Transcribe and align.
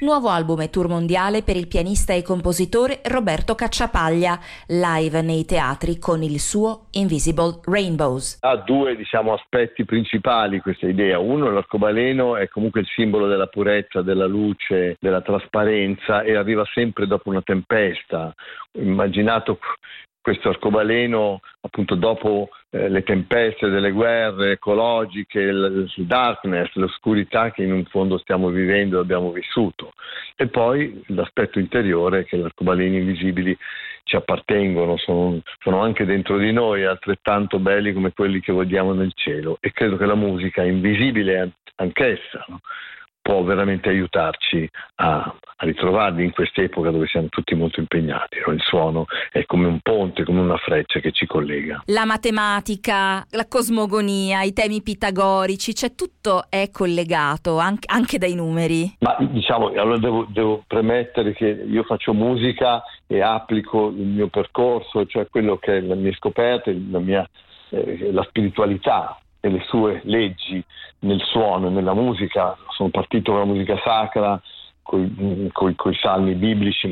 Nuovo 0.00 0.28
album 0.28 0.60
e 0.60 0.70
tour 0.70 0.86
mondiale 0.86 1.42
per 1.42 1.56
il 1.56 1.66
pianista 1.66 2.12
e 2.12 2.22
compositore 2.22 3.00
Roberto 3.02 3.56
Cacciapaglia, 3.56 4.38
live 4.68 5.22
nei 5.22 5.44
teatri 5.44 5.98
con 5.98 6.22
il 6.22 6.38
suo 6.38 6.86
Invisible 6.92 7.58
Rainbows. 7.64 8.38
Ha 8.42 8.58
due 8.58 8.94
diciamo, 8.94 9.32
aspetti 9.32 9.84
principali 9.84 10.60
questa 10.60 10.86
idea. 10.86 11.18
Uno, 11.18 11.50
l'arcobaleno 11.50 12.36
è 12.36 12.46
comunque 12.46 12.82
il 12.82 12.86
simbolo 12.94 13.26
della 13.26 13.48
purezza, 13.48 14.00
della 14.00 14.26
luce, 14.26 14.96
della 15.00 15.20
trasparenza 15.20 16.22
e 16.22 16.36
arriva 16.36 16.64
sempre 16.72 17.08
dopo 17.08 17.28
una 17.30 17.42
tempesta. 17.42 18.32
Immaginato 18.78 19.58
questo 20.20 20.50
arcobaleno 20.50 21.40
appunto 21.62 21.96
dopo 21.96 22.50
eh, 22.70 22.88
le 22.88 23.02
tempeste 23.02 23.68
delle 23.68 23.92
guerre 23.92 24.52
ecologiche, 24.52 25.40
il, 25.40 25.90
il 25.96 26.06
darkness, 26.06 26.70
l'oscurità 26.74 27.50
che 27.50 27.62
in 27.62 27.84
fondo 27.86 28.18
stiamo 28.18 28.48
vivendo 28.48 28.98
e 28.98 29.00
abbiamo 29.00 29.32
vissuto. 29.32 29.92
E 30.36 30.48
poi 30.48 31.02
l'aspetto 31.08 31.58
interiore 31.58 32.24
che 32.24 32.36
gli 32.36 32.42
arcobaleni 32.42 32.98
invisibili 32.98 33.56
ci 34.04 34.16
appartengono, 34.16 34.96
sono, 34.96 35.40
sono, 35.60 35.80
anche 35.80 36.04
dentro 36.04 36.38
di 36.38 36.52
noi, 36.52 36.84
altrettanto 36.84 37.58
belli 37.58 37.92
come 37.92 38.12
quelli 38.12 38.40
che 38.40 38.52
vediamo 38.52 38.92
nel 38.92 39.12
cielo. 39.14 39.58
E 39.60 39.72
credo 39.72 39.96
che 39.96 40.06
la 40.06 40.14
musica 40.14 40.62
invisibile 40.62 41.52
anch'essa. 41.76 42.44
No? 42.48 42.60
può 43.28 43.42
veramente 43.42 43.90
aiutarci 43.90 44.66
a, 44.96 45.36
a 45.60 45.66
ritrovarli 45.66 46.24
in 46.24 46.30
quest'epoca 46.30 46.90
dove 46.90 47.06
siamo 47.06 47.28
tutti 47.28 47.54
molto 47.54 47.80
impegnati. 47.80 48.38
No? 48.46 48.52
Il 48.52 48.60
suono 48.62 49.06
è 49.30 49.44
come 49.44 49.66
un 49.66 49.80
ponte, 49.80 50.24
come 50.24 50.40
una 50.40 50.56
freccia 50.56 51.00
che 51.00 51.10
ci 51.10 51.26
collega. 51.26 51.82
La 51.86 52.04
matematica, 52.04 53.24
la 53.30 53.46
cosmogonia, 53.48 54.42
i 54.42 54.52
temi 54.52 54.82
pitagorici, 54.82 55.74
cioè 55.74 55.94
tutto 55.94 56.44
è 56.48 56.70
collegato 56.70 57.58
anche, 57.58 57.88
anche 57.92 58.18
dai 58.18 58.34
numeri. 58.34 58.96
Ma 59.00 59.16
diciamo, 59.18 59.68
allora 59.68 59.98
devo, 59.98 60.26
devo 60.30 60.62
premettere 60.66 61.32
che 61.32 61.46
io 61.46 61.82
faccio 61.82 62.12
musica 62.12 62.82
e 63.06 63.20
applico 63.20 63.88
il 63.88 64.06
mio 64.06 64.28
percorso, 64.28 65.06
cioè 65.06 65.26
quello 65.28 65.56
che 65.56 65.78
è 65.78 65.80
la 65.80 65.96
mia 65.96 66.12
scoperta, 66.12 66.70
la 66.90 67.00
mia 67.00 67.28
eh, 67.70 68.12
la 68.12 68.22
spiritualità 68.22 69.18
e 69.40 69.50
le 69.50 69.62
sue 69.66 70.00
leggi 70.04 70.62
nel 71.00 71.20
suono, 71.20 71.68
nella 71.68 71.94
musica. 71.94 72.56
Sono 72.70 72.90
partito 72.90 73.32
con 73.32 73.40
la 73.40 73.46
musica 73.46 73.78
sacra, 73.84 74.40
con 74.88 75.92
i 75.92 75.98
salmi 76.00 76.34
biblici, 76.34 76.88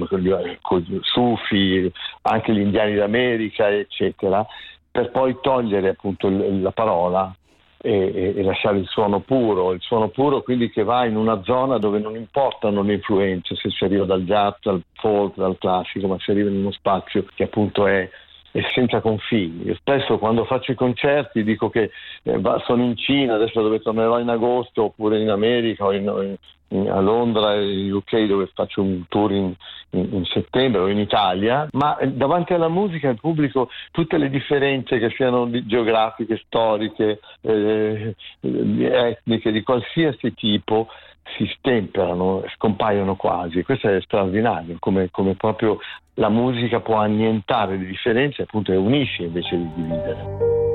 con 0.60 0.84
i 0.86 0.98
sufi, 1.00 1.90
anche 2.22 2.52
gli 2.52 2.60
indiani 2.60 2.94
d'America, 2.94 3.70
eccetera, 3.70 4.46
per 4.90 5.10
poi 5.10 5.38
togliere 5.40 5.90
appunto 5.90 6.28
la 6.28 6.72
parola 6.72 7.34
e, 7.78 8.34
e, 8.36 8.42
lasciare 8.42 8.78
il 8.78 8.86
suono 8.86 9.20
puro, 9.20 9.72
il 9.72 9.80
suono 9.80 10.08
puro 10.08 10.42
quindi 10.42 10.70
che 10.70 10.82
va 10.82 11.06
in 11.06 11.16
una 11.16 11.42
zona 11.42 11.78
dove 11.78 11.98
non 11.98 12.16
importano 12.16 12.82
le 12.82 12.94
influenze, 12.94 13.54
se 13.54 13.70
si 13.70 13.84
arriva 13.84 14.04
dal 14.04 14.24
jazz, 14.24 14.54
dal 14.62 14.82
folk, 14.94 15.36
dal 15.36 15.56
classico, 15.58 16.06
ma 16.06 16.18
si 16.18 16.30
arriva 16.30 16.50
in 16.50 16.56
uno 16.56 16.72
spazio 16.72 17.24
che 17.34 17.44
appunto 17.44 17.86
è 17.86 18.08
e 18.56 18.62
senza 18.72 19.02
confini. 19.02 19.66
Io 19.66 19.74
spesso 19.74 20.16
quando 20.16 20.46
faccio 20.46 20.72
i 20.72 20.74
concerti 20.74 21.44
dico 21.44 21.68
che 21.68 21.90
eh, 22.22 22.40
sono 22.64 22.84
in 22.84 22.96
Cina, 22.96 23.34
adesso 23.34 23.60
dove 23.60 23.80
tornerò 23.80 24.18
in 24.18 24.30
agosto, 24.30 24.84
oppure 24.84 25.20
in 25.20 25.28
America 25.28 25.84
o 25.84 25.92
in, 25.92 26.36
in, 26.68 26.88
a 26.88 27.00
Londra 27.00 27.54
in 27.60 27.92
UK 27.92 28.24
dove 28.24 28.50
faccio 28.54 28.80
un 28.80 29.04
tour 29.08 29.30
in, 29.32 29.54
in, 29.90 30.24
settembre 30.24 30.80
o 30.80 30.88
in 30.88 30.98
Italia, 30.98 31.68
ma 31.72 31.98
eh, 31.98 32.08
davanti 32.08 32.54
alla 32.54 32.70
musica 32.70 33.10
il 33.10 33.20
pubblico 33.20 33.68
tutte 33.90 34.16
le 34.16 34.30
differenze 34.30 34.98
che 34.98 35.10
siano 35.10 35.50
geografiche, 35.66 36.40
storiche, 36.46 37.20
eh, 37.42 38.14
etniche, 38.40 39.52
di 39.52 39.62
qualsiasi 39.62 40.32
tipo, 40.32 40.88
si 41.36 41.46
stemperano, 41.58 42.44
scompaiono 42.54 43.16
quasi. 43.16 43.62
Questo 43.62 43.88
è 43.88 44.00
straordinario, 44.00 44.76
come, 44.78 45.08
come 45.10 45.34
proprio 45.34 45.78
la 46.14 46.28
musica 46.28 46.80
può 46.80 46.96
annientare 46.96 47.76
le 47.76 47.86
differenze 47.86 48.42
appunto 48.42 48.72
e 48.72 48.76
unisce 48.76 49.24
invece 49.24 49.56
di 49.56 49.70
dividere. 49.74 50.65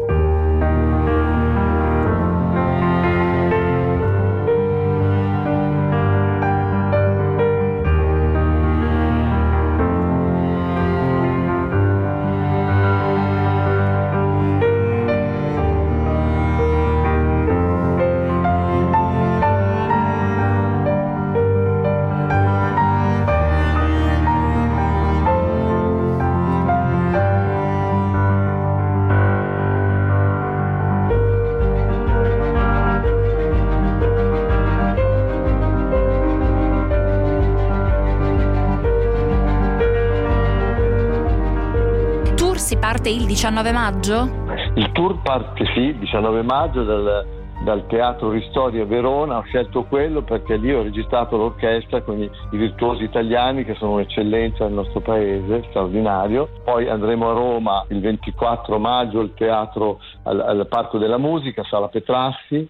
Parte 42.92 43.10
il 43.10 43.26
19 43.26 43.72
maggio? 43.72 44.30
Il 44.76 44.92
tour 44.92 45.22
parte 45.22 45.64
sì, 45.74 45.80
il 45.80 45.96
19 45.96 46.42
maggio 46.42 46.84
dal, 46.84 47.26
dal 47.64 47.88
Teatro 47.88 48.32
Ristori 48.32 48.82
a 48.82 48.86
Verona, 48.86 49.38
ho 49.38 49.44
scelto 49.44 49.84
quello 49.84 50.24
perché 50.24 50.58
lì 50.58 50.74
ho 50.74 50.82
registrato 50.82 51.38
l'orchestra 51.38 52.02
con 52.02 52.22
i, 52.22 52.30
i 52.52 52.58
virtuosi 52.58 53.04
italiani 53.04 53.64
che 53.64 53.76
sono 53.76 53.94
un'eccellenza 53.94 54.66
nel 54.66 54.74
nostro 54.74 55.00
paese, 55.00 55.64
straordinario. 55.70 56.50
Poi 56.66 56.90
andremo 56.90 57.30
a 57.30 57.34
Roma 57.34 57.86
il 57.92 58.02
24 58.02 58.78
maggio 58.78 59.22
al 59.22 59.34
teatro 59.36 60.02
al, 60.24 60.42
al 60.42 60.68
Parco 60.68 60.98
della 60.98 61.18
Musica, 61.18 61.64
Sala 61.64 61.88
Petrassi, 61.88 62.68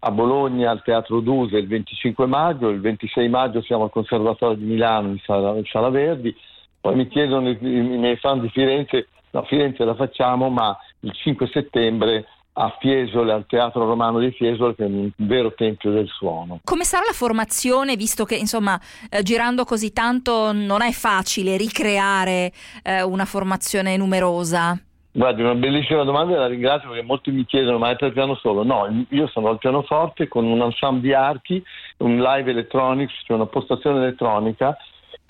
a 0.00 0.10
Bologna 0.10 0.72
al 0.72 0.82
Teatro 0.82 1.20
Duse 1.20 1.58
il 1.58 1.68
25 1.68 2.26
maggio, 2.26 2.70
il 2.70 2.80
26 2.80 3.28
maggio 3.28 3.62
siamo 3.62 3.84
al 3.84 3.90
Conservatorio 3.90 4.56
di 4.56 4.64
Milano 4.64 5.10
in 5.10 5.20
Sala, 5.24 5.54
in 5.54 5.64
Sala 5.66 5.90
Verdi, 5.90 6.34
poi 6.80 6.96
mi 6.96 7.06
chiedono 7.06 7.48
i, 7.50 7.56
i 7.60 7.98
miei 7.98 8.16
fan 8.16 8.40
di 8.40 8.48
Firenze 8.48 9.06
No, 9.32 9.42
Firenze 9.44 9.84
la 9.84 9.94
facciamo, 9.94 10.48
ma 10.48 10.76
il 11.00 11.12
5 11.12 11.48
settembre 11.52 12.26
a 12.52 12.76
Fiesole, 12.80 13.32
al 13.32 13.46
Teatro 13.46 13.86
Romano 13.86 14.18
di 14.18 14.30
Fiesole, 14.32 14.74
che 14.74 14.84
è 14.84 14.86
un 14.86 15.10
vero 15.16 15.54
tempio 15.54 15.92
del 15.92 16.08
suono. 16.08 16.60
Come 16.64 16.84
sarà 16.84 17.04
la 17.06 17.12
formazione, 17.12 17.96
visto 17.96 18.24
che 18.24 18.34
insomma 18.34 18.78
eh, 19.08 19.22
girando 19.22 19.64
così 19.64 19.92
tanto 19.92 20.52
non 20.52 20.82
è 20.82 20.90
facile 20.90 21.56
ricreare 21.56 22.52
eh, 22.82 23.02
una 23.02 23.24
formazione 23.24 23.96
numerosa? 23.96 24.78
Guardi, 25.12 25.42
una 25.42 25.54
bellissima 25.54 26.04
domanda 26.04 26.34
e 26.34 26.38
la 26.38 26.46
ringrazio 26.46 26.88
perché 26.88 27.04
molti 27.04 27.32
mi 27.32 27.44
chiedono 27.44 27.78
ma 27.78 27.90
è 27.90 27.96
per 27.96 28.12
piano 28.12 28.36
solo? 28.36 28.62
No, 28.62 29.06
io 29.08 29.26
sono 29.28 29.48
al 29.48 29.58
pianoforte 29.58 30.28
con 30.28 30.44
un 30.44 30.60
ensemble 30.60 31.00
di 31.00 31.12
archi, 31.12 31.62
un 31.98 32.18
live 32.18 32.50
electronics, 32.50 33.12
cioè 33.24 33.36
una 33.36 33.46
postazione 33.46 33.98
elettronica 33.98 34.76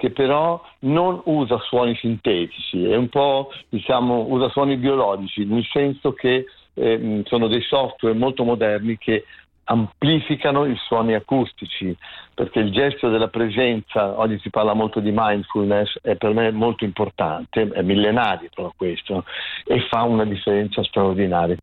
che 0.01 0.11
però 0.11 0.59
non 0.81 1.21
usa 1.25 1.59
suoni 1.59 1.95
sintetici, 1.97 2.87
è 2.87 2.97
un 2.97 3.11
po' 3.11 3.53
diciamo 3.69 4.25
usa 4.31 4.49
suoni 4.49 4.79
biologici, 4.79 5.45
nel 5.45 5.67
senso 5.71 6.15
che 6.15 6.47
eh, 6.73 7.23
sono 7.27 7.49
dei 7.49 7.61
software 7.61 8.17
molto 8.17 8.43
moderni 8.43 8.97
che 8.97 9.25
amplificano 9.65 10.65
i 10.65 10.75
suoni 10.87 11.15
acustici, 11.15 11.95
perché 12.35 12.61
il 12.61 12.73
gesto 12.73 13.11
della 13.11 13.29
presenza, 13.29 14.19
oggi 14.19 14.39
si 14.41 14.49
parla 14.49 14.73
molto 14.73 15.01
di 15.01 15.13
mindfulness, 15.15 15.99
è 16.01 16.17
per 16.17 16.33
me 16.33 16.51
molto 16.51 16.85
importante, 16.85 17.69
è 17.71 17.83
millenario 17.83 18.49
però 18.55 18.73
questo, 18.75 19.25
e 19.67 19.87
fa 19.91 20.05
una 20.05 20.25
differenza 20.25 20.83
straordinaria. 20.83 21.57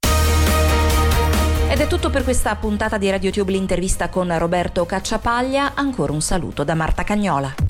Ed 1.70 1.80
è 1.80 1.88
tutto 1.88 2.12
per 2.12 2.24
questa 2.24 2.56
puntata 2.56 3.00
di 3.00 3.10
RadioTube 3.10 3.52
l'intervista 3.52 4.10
con 4.10 4.32
Roberto 4.38 4.86
Cacciapaglia, 4.86 5.74
ancora 5.74 6.14
un 6.14 6.22
saluto 6.22 6.64
da 6.64 6.76
Marta 6.76 7.04
Cagnola. 7.04 7.67